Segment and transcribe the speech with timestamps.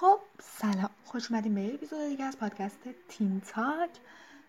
[0.00, 0.90] خب سلام.
[1.04, 3.90] خوش اومدیم به اپیزود دیگه از پادکست تین تاک.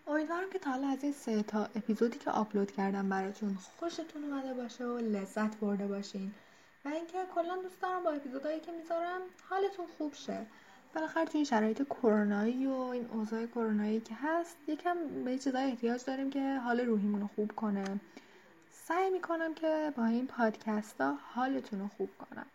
[0.06, 4.54] امیدوارم که تا حالا از این سه تا اپیزودی که آپلود کردم براتون خوشتون اومده
[4.54, 6.34] باشه و لذت برده باشین.
[6.84, 9.20] و اینکه کلا دوست دارم با اپیزودهایی که می‌ذارم
[9.50, 10.46] حالتون خوب شه.
[10.94, 16.30] بالاخره توی شرایط کرونایی و این اوضاع کرونایی که هست یکم به چیزای احتیاج داریم
[16.30, 18.00] که حال روحیمون رو خوب کنه.
[18.72, 22.46] سعی می‌کنم که با این پادکست ها حالتون رو خوب کنم.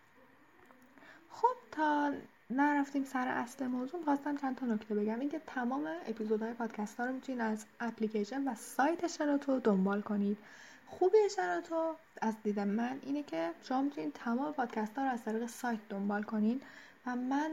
[1.30, 2.12] خب تا
[2.50, 5.20] نرفتیم سر اصل موضوع خواستم چند تا نکته بگم.
[5.20, 10.38] اینکه تمام اپیزودهای پادکست ها رو می‌تونید از اپلیکیشن و سایت شنوتو دنبال کنید.
[10.86, 15.46] خوبی شنوتو از دید من اینه که شما می‌تونید تمام پادکست ها رو از طریق
[15.46, 16.62] سایت دنبال کنید
[17.06, 17.50] و من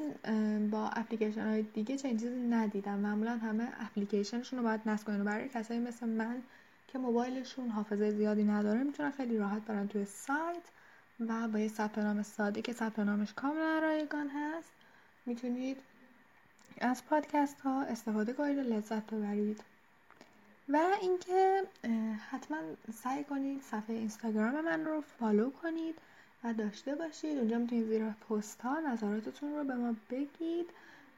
[0.70, 3.00] با اپلیکیشن های دیگه چنین چیزی ندیدم.
[3.00, 5.24] معمولا همه اپلیکیشنشون رو باید نصب کنید.
[5.24, 6.42] برای کسایی مثل من
[6.88, 10.64] که موبایلشون حافظه زیادی نداره می‌تونن خیلی راحت برن توی سایت
[11.20, 14.72] و با یه ثبت نام ساده که ثبت نامش کاملا رایگان هست.
[15.26, 15.78] می‌تونید
[16.82, 19.64] از پادکست ها استفاده کنید و لذت ببرید.
[20.70, 21.64] و اینکه
[22.30, 22.58] حتما
[22.94, 25.96] سعی کنید صفحه اینستاگرام من رو فالو کنید
[26.44, 27.38] و داشته باشید.
[27.38, 30.70] اونجا می‌تونید زیر پست ها نظراتتون رو به ما بگید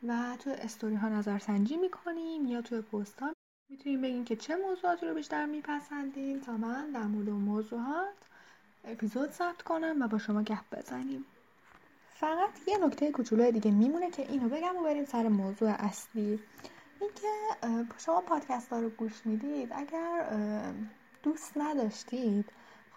[0.08, 3.34] و تو استوری ها نظرسنجی می‌کنیم یا تو پست ها
[3.70, 6.42] می‌تونید بگید که چه موضوعاتی رو بیشتر میپسندین.
[6.42, 8.16] تا من در مورد موضوعات
[8.86, 11.26] اپیزود ثبت کنم و با شما گپ بزنیم.
[12.24, 16.40] فقط یه نکته کوچولو دیگه میمونه که اینو بگم و بریم سر موضوع اصلی.
[17.02, 17.28] اینکه
[17.98, 20.26] شما پادکست ها رو گوش می‌دید اگر
[21.24, 22.46] دوست نداشتید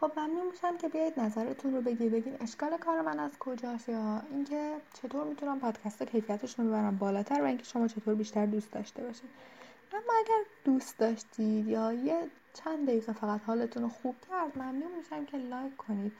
[0.01, 4.23] خب ممنون میشم که بیاید نظرتون رو بگید بگید اشکال کار من از کجاست یا
[4.31, 9.03] اینکه چطور می‌تونم پادکست کیفیتشون رو ببرم بالاتر و اینکه شما چطور بیشتر دوست داشته
[9.03, 9.31] باشید.
[9.93, 15.25] اما اگر دوست داشتید یا یه چند دقیقه فقط حالتون رو خوب کرد ممنون میشم
[15.25, 16.13] که لایک کنید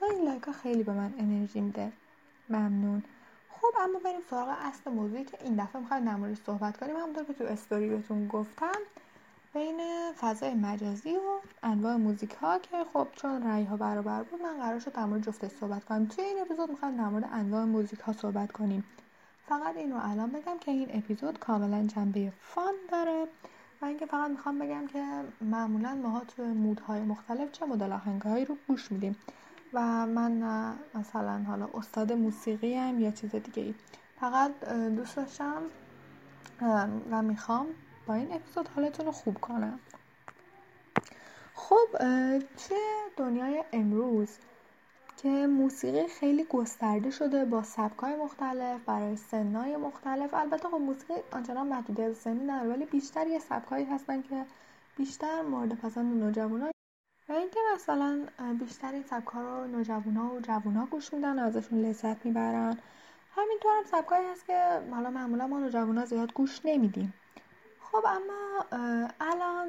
[0.00, 1.92] چون این لایک ها خیلی به من انرژی میده.
[2.48, 3.02] ممنون.
[3.50, 6.96] خب اما بریم سراغ اصل موضوعی که این دفعه می‌خوایم در صحبت کنیم.
[6.96, 8.78] همونطور که تو استوری بهتون گفتم
[9.54, 9.80] بین
[10.20, 14.78] فضای مجازی و انواع موزیک ها که خب چون رأی ها برابر بود من قرار
[14.78, 16.06] شد در مورد جفتش صحبت کنم.
[16.06, 18.84] توی این اپیزود می‌خوایم در مورد انواع موزیک ها صحبت کنیم.
[19.48, 23.26] فقط این رو الان بگم که این اپیزود کاملا جنبه فان داره
[23.82, 25.04] و اینکه فقط می‌خوام بگم که
[25.40, 29.16] معمولا ماها توی مودهای مختلف چه مدل آهنگهایی رو گوش میدیم.
[29.74, 30.32] و من
[30.94, 33.74] مثلا حالا استاد موسیقی هم یا چیز دیگه ای
[34.20, 34.64] فقط
[34.96, 35.62] دوست داشتم
[37.10, 37.66] و می‌خوام
[38.06, 39.78] با این اپیزود حالتون رو خوب کنم.
[41.54, 41.88] خب
[42.56, 42.76] توی
[43.16, 44.28] دنیای امروز
[45.16, 50.34] که موسیقی خیلی گسترده شده با سبکای مختلف برای سنای مختلف.
[50.34, 54.44] البته خب موسیقی آنچنان محدودیت سنی نداره ولی بیشتر یه سبکایی هستن که
[54.96, 56.73] بیشتر مورد پسند نوجوانا
[57.28, 58.26] و اینکه مثلا
[58.60, 62.78] بیشتر این سبکا رو نوجوانا و جوونا گوش میدن و ازشون لذت می‌برن.
[63.36, 67.14] همینطور هم سبکایی هست که حالا معمولا ما نوجوانا زیاد گوش نمیدیم.
[67.80, 68.64] خب اما
[69.20, 69.68] الان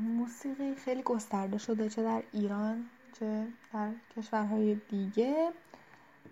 [0.00, 2.86] موسیقی خیلی گسترده شده چه در ایران
[3.20, 5.52] چه در کشورهای دیگه.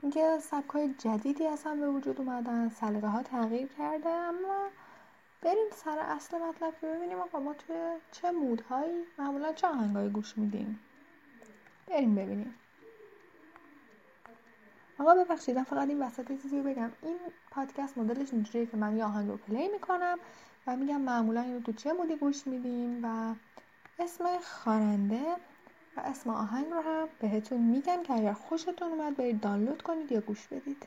[0.02, 4.68] اینکه سبکای جدیدی اصلا به وجود اومدن سلیقه ها تغییر کرده اما
[5.44, 7.40] بریم سر اصل مطلب که ببینیم آقا.
[7.40, 7.76] ما توی
[8.12, 10.80] چه مودهایی؟ معمولا چه آهنگایی گوش میدیم؟
[11.86, 12.54] بریم ببینیم.
[14.98, 16.92] آقا ببخشید فقط این وسط چیزی بگم.
[17.02, 17.16] این
[17.50, 20.18] پادکست مدلش اینجوریه که من یه آهنگ رو پلی می‌کنم
[20.66, 23.34] و میگم معمولا اینو تو چه مودی گوش میدیم و
[23.98, 25.22] اسم خواننده
[25.96, 30.20] و اسم آهنگ رو هم بهتون میگم که اگر خوشتون اومد برید دانلود کنید یا
[30.20, 30.86] گوش بدید.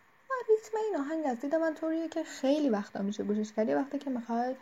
[0.49, 4.09] ریتم این آهنگ از دید من طوریه که خیلی وقتا میشه گوشش کردی وقتی که
[4.09, 4.55] می‌خوای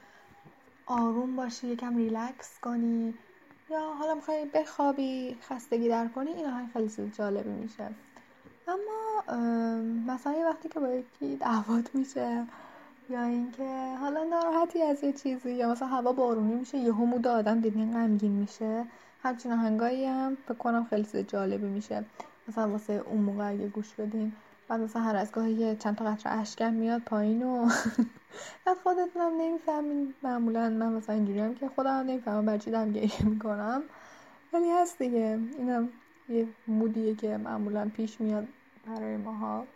[0.86, 3.13] آروم باشی یکم ریلکس کنی
[3.69, 7.89] یا حالا می‌خوای بخوابی خستگی در کنی این آهنگ خیلی چیز جالبی میشه.
[8.68, 9.24] اما
[10.13, 12.45] مثلا یه وقتی که با یکی دعوات میشه
[13.09, 17.59] یا اینکه حالا ناراحتی از یه چیزی یا مثلا هوا بارونی میشه یه مود آدم
[17.59, 18.86] دیدین غمگین میشه.
[19.24, 22.06] همچین آهنگایی هم فکر کنم خیلی چیز جالبی میشه.
[22.48, 24.33] مثلا واسه اون موقع اگه گوش بدین.
[24.69, 27.69] بعد مثلا هر از گاهی یه چند تا قطره اشکم میاد پایین و
[28.66, 30.13] بعد خودتونم نمی‌فهمین.
[30.24, 33.83] معمولا من مثلا اینجوری هم که خودم نمی‌فهمم بر چی دارم گریه می‌کنم.
[34.54, 35.39] ولی هست دیگه.
[35.57, 35.89] اینم
[36.30, 38.48] یه مودیه که معمولا پیش میاد
[38.88, 39.68] برای ماها.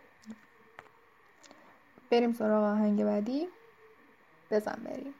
[2.10, 3.48] بریم سراغ آهنگ بعدی.
[4.50, 5.14] بزن بریم.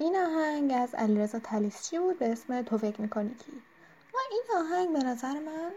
[0.00, 3.52] این آهنگ از علیرضا تلیسچی بود به اسم تو فکر می‌کنی کی؟
[4.14, 5.70] و این آهنگ به نظر من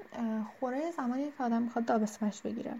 [0.59, 2.73] خوره زمانی که آدم می‌خواد دابسمش بگیره.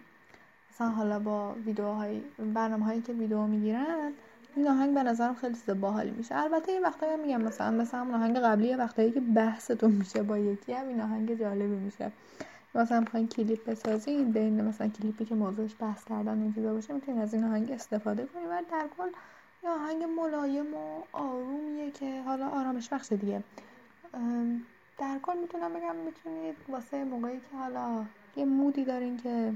[0.71, 2.21] مثلا حالا با ویدیوهای
[2.53, 4.13] برنامه هایی که ویدیو می‌گیرن
[4.55, 6.35] این آهنگ به نظرم خیلی چیز باحالی میشه.
[6.37, 10.73] البته یه وقتایی میگم مثلا مثلا همون آهنگ قبلی وقتایی که بحثتون میشه با یکی
[10.73, 12.11] هم این آهنگ جالبی میشه.
[12.75, 17.21] مثلا می‌خواین کلیپ بسازین بین مثلا کلیپی که موضوعش بحث کردن این چیزا باشه می‌تونین
[17.21, 19.09] از این آهنگ استفاده کنید و در کل
[19.63, 23.43] یه آهنگ ملایم و آرومیه که حالا آرامش بخش دیگه.
[24.97, 28.05] در کل می‌تونم بگم می‌تونید واسه موقعی که حالا
[28.35, 29.53] یه مودی دارین که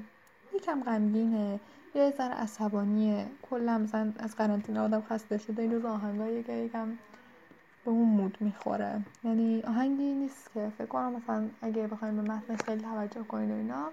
[0.54, 1.60] یکم غمگینه
[1.96, 6.98] یه ذره عصبانیه کلا مثلا از قرنطینه آدم خسته شده این روز آهنگایی که یکم
[7.86, 9.02] به اون مود می‌خوره.
[9.24, 13.54] یعنی آهنگی نیست که فکر کنم مثلا اگه بخوایم به متنش خیلی توجه کنید و
[13.54, 13.90] اینا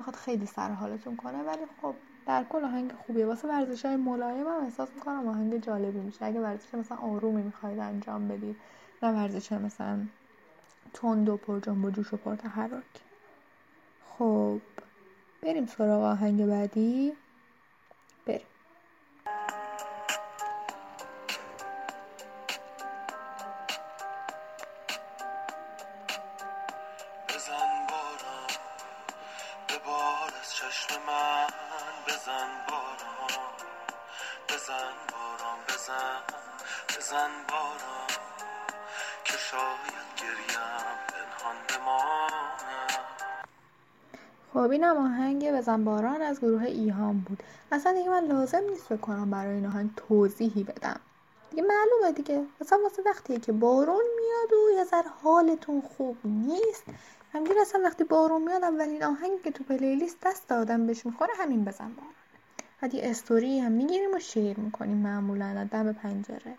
[0.00, 1.94] بخواد خیلی سر حالتون کنه ولی خب
[2.26, 3.26] در کل آهنگ خوبیه.
[3.26, 6.24] واسه ورزش های ملایم هم احساس می‌کنم آهنگ جالبی میشه.
[6.24, 8.56] اگه ورزش مثلا آرومی می‌خواید انجام بدید
[9.02, 9.98] نه ورزش مثلا
[10.92, 12.36] تند و پر جنب و جوش و پر
[14.18, 14.60] خب
[15.42, 17.12] بریم سراغ آهنگ بعدی.
[29.84, 31.46] بار از چشم من
[32.06, 33.52] بزن باران
[34.48, 36.20] بزن باران بزن
[36.88, 38.08] بزن باران.
[39.24, 40.60] که شاید گریم
[41.08, 42.56] پنهان بمانم.
[44.52, 47.42] خب اینم آهنگ بزن باران از گروه ایهام بود.
[47.72, 51.00] اصلا دیگه من لازم نیست بکنم برای این آهنگ توضیحی بدم.
[51.50, 52.46] دیگه معلومه دیگه.
[52.60, 56.84] مثلا واسه وقتیه که بارون میاد و یه ذره حالتون خوب نیست.
[57.36, 61.64] همینجور اصلا وقتی بارون میاد اولین آهنگی که تو پلیلیست دست آدم بهش می‌خوره همین
[61.64, 62.12] بزن باران
[62.82, 66.54] بعد یه استوری هم می‌گیریم و شیر می‌کنیم معمولا دم پنجره.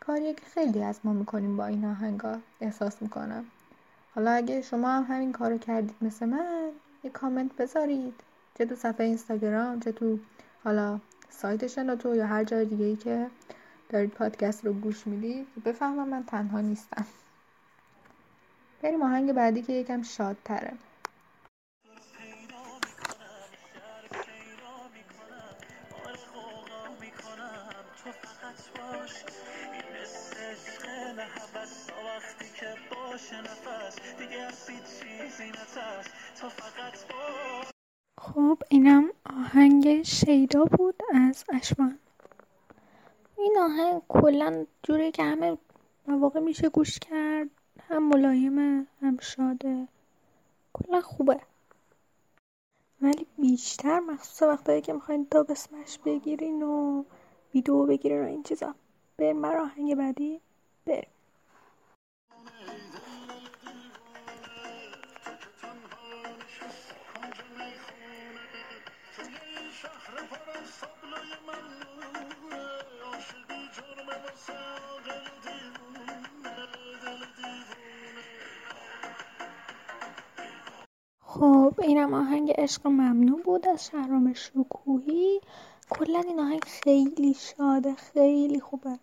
[0.00, 3.44] کاریه که خیلی از ما می‌کنیم با این آهنگا احساس می‌کنم.
[4.14, 6.70] حالا اگه شما هم همین کارو کردید مثل من
[7.04, 8.14] یه کامنت بذارید.
[8.58, 10.18] چه تو صفحه اینستاگرام چه تو
[10.64, 11.00] حالا
[11.30, 13.26] سایت شنوتو یا هر جای دیگه ای که
[13.88, 15.46] دارید پادکست رو گوش می‌دید.
[15.64, 17.06] بفهمم من تنها نیستم.
[18.82, 20.72] بریم آهنگ بعدی که یکم شادتره.
[38.20, 41.98] خب اینم آهنگ شیدا بود از اشمان
[43.38, 45.58] این آهنگ کلا جوری که همه
[46.06, 47.59] مواقع میشه گوش کرد.
[47.88, 49.88] هم ملایمه هم شاده
[50.72, 51.40] کلا خوبه.
[53.02, 57.04] ولی بیشتر مخصوص وقتایی که می‌خواین تا بسمش بگیرین و
[57.54, 58.74] ویدیو بگیرین و این چیزا.
[59.16, 60.40] بریم برای آهنگ بعدی
[60.86, 61.10] بریم.
[81.70, 85.40] خب اینم آهنگ عشق ممنوع بود از شهرام شکوهی.
[85.90, 88.98] کلا این آهنگ خیلی شاده خیلی خوبه.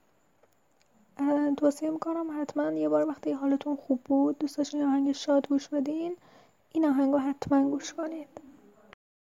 [1.58, 6.16] توصیه می‌کنم حتما یه بار وقتی حالتون خوب بود دوست داشتین آهنگ شاد گوش بدین.
[6.72, 8.28] این آهنگ رو حتما گوش کنید.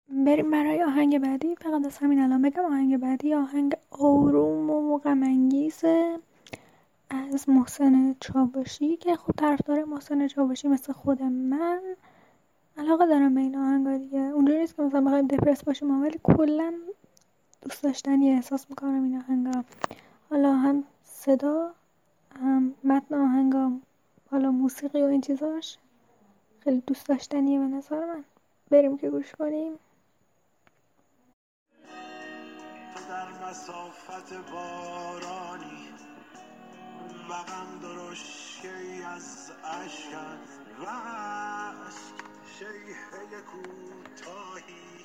[0.08, 1.54] بریم برای آهنگ بعدی.
[1.54, 6.18] فقط از همین الان بگم آهنگ بعدی آهنگ آروم و انگیزه
[7.10, 11.80] از محسن چابشی که خود طرفدار محسن چابشی مثل خود من.
[12.84, 14.18] علاقه دارم به این آهنگا دیگه.
[14.18, 16.72] اونجوری نیست که مثلا بخوایم دپرس باشیم ولی کلا
[17.62, 19.64] دوست داشتنی احساس می‌کنم این آهنگا.
[20.30, 21.70] حالا هم صدا
[22.40, 23.72] هم متن آهنگا
[24.30, 25.78] حالا موسیقی و این چیزاش.
[26.60, 28.24] خیلی دوست داشتنیه به نظر من.
[28.70, 29.72] بریم که گوش کنیم.
[33.08, 35.88] در مسافت بارانی
[37.28, 40.38] وقم درشکی از عشق
[40.80, 40.86] و
[42.58, 45.04] شیهه کوتاهی.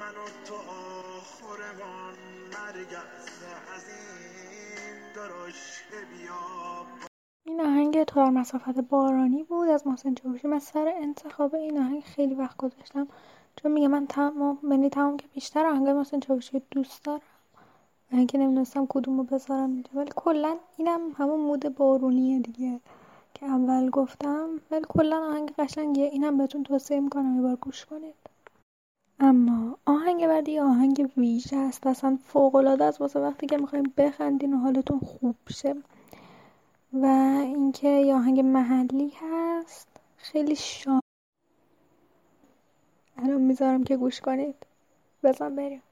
[0.00, 2.14] من و تو آخرمان
[2.52, 2.94] مرگ
[3.74, 6.86] از این درشکه بیا
[7.44, 12.34] این آهنگ تار مسافت بارانی بود از محسن چوشی من سر انتخاب این آهنگ خیلی
[12.34, 13.08] وقت گذاشتم.
[13.56, 17.20] چون میگه من تمام منی تمام که بیشتر آهنگ محسن چوشی دوست دارم.
[18.10, 19.90] اینکه نمی‌دونستم کدوم رو بذارم اینجا.
[19.94, 22.80] ولی کلا اینم همون مود بارونیه دیگه.
[23.34, 26.06] که اول گفتم ولی کلا آهنگ قشنگیه.
[26.06, 28.14] اینم بهتون توصیه می‌کنم یه بار گوش کنید.
[29.20, 31.86] اما آهنگ بعدی آهنگ ویژه است.
[31.86, 33.00] اصلا فوق العاده است.
[33.00, 35.74] واسه وقتی که می‌خوایم بخندین و حالتون خوب شه.
[36.92, 37.06] و
[37.44, 39.88] اینکه یه آهنگ محلی هست.
[40.16, 41.00] خیلی شان
[43.16, 44.66] الان می‌ذارم که گوش کنید.
[45.22, 45.82] بزن بریم.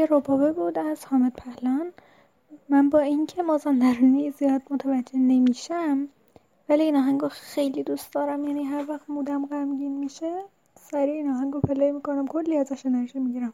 [0.00, 1.92] آهنگ روبابه بود از حامد پهلان
[2.68, 6.08] من با اینکه مازندرانی زیاد متوجه نمیشم
[6.68, 8.44] ولی این آهنگو خیلی دوست دارم.
[8.44, 12.26] یعنی هر وقت مودم غمگین میشه سریع این آهنگو پلی می‌کنم.
[12.26, 13.52] کلی ازش انرژی می‌گیرم.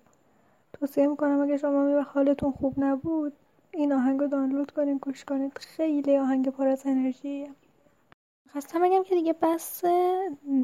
[0.72, 3.32] توصیه می‌کنم اگه شما حالتون خوب نبود
[3.72, 5.58] این آهنگو دانلود کنید گوش کنید.
[5.58, 7.50] خیلی آهنگ پر از انرژیه.
[8.52, 9.84] خواستم بگم که دیگه بس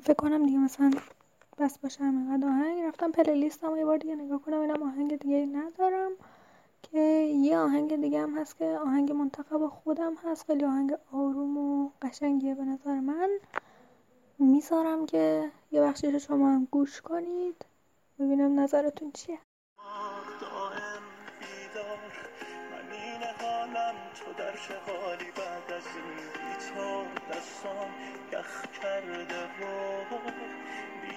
[0.02, 0.90] فکر کنم دیگه مثلا
[1.58, 6.10] بس باشم اینقدر آهنگ رفتم پلیلیستم یه بار دیگه نگاه کنم اینم آهنگ دیگه ندارم
[6.82, 6.98] که
[7.42, 12.54] یه آهنگ دیگه هم هست که آهنگ منتخب خودم هست خیلی آهنگ آروم و قشنگیه
[12.54, 13.30] به نظر من.
[14.38, 17.64] می‌ذارم که یه بخشیش شما هم گوش کنید.
[18.18, 19.38] ببینم نظرتون چیه.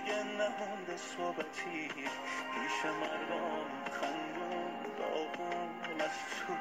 [0.05, 1.87] دیگه نمونده صحبتی.
[1.87, 6.53] پیش مردم خندون داغون از تو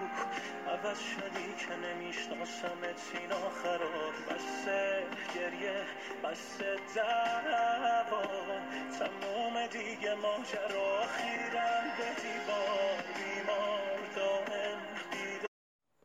[0.70, 5.02] عوض شدی که نمی‌شناسم سین آخرات بسه
[5.34, 5.82] گریه
[6.24, 8.22] بسه دعوا.
[8.98, 13.04] تموم دیگه ماجرا خیرم به دیوار.
[13.16, 14.78] بیمار دائم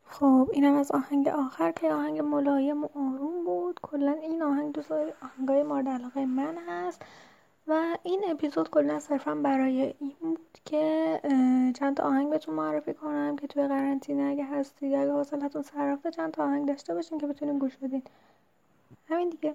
[0.04, 3.80] خب اینم از آهنگ آخر که آهنگ ملایم و آروم بود.
[3.82, 4.92] کلا این آهنگ دوست
[5.22, 7.04] آهنگای مورد علاقه من هست.
[7.70, 11.20] و این اپیزود کلا صرفا برای این بود که
[11.78, 16.10] چند تا آهنگ بهتون معرفی کنم که توی قرنطینه اگه هستید اگه حوصلتون سر رفته
[16.10, 18.02] چند تا آهنگ داشته باشین که بتونین گوش بدین.
[19.08, 19.54] همین دیگه.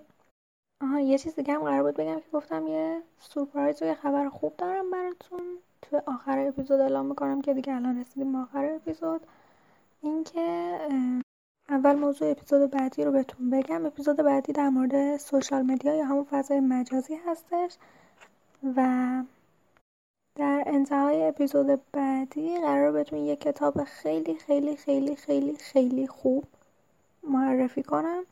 [0.84, 4.30] آها یه چیز دیگه هم قرار بود بگم که گفتم یه سورپرایز و یه خبر
[4.30, 5.42] خوب دارم براتون.
[5.82, 9.22] توی آخر اپیزود اعلام می‌کنم که دیگه الان رسیدیم به آخر اپیزود.
[10.02, 10.78] اینکه
[11.70, 13.86] اول موضوع اپیزود بعدی رو بهتون بگم.
[13.86, 17.78] اپیزود بعدی در مورد سوشال مدیا یا همون فضای مجازی هستش.
[18.64, 19.24] و
[20.36, 26.44] در انتهای اپیزود بعدی قرار بهتون یه کتاب خیلی خیلی خیلی خیلی خیلی خوب
[27.24, 28.24] معرفی کنم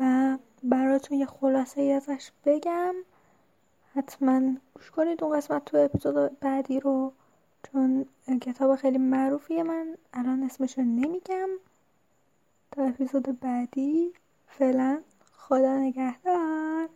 [0.00, 2.94] و براتون یه خلاصه ای ازش بگم.
[3.94, 7.12] حتما گوش کنید اون قسمت تو اپیزود بعدی رو
[7.62, 8.06] چون
[8.42, 11.48] کتاب خیلی معروفیه من الان اسمش رو نمیگم.
[12.72, 14.12] تا اپیزود بعدی
[14.48, 15.00] فعلا
[15.32, 16.88] خدا نگهدار.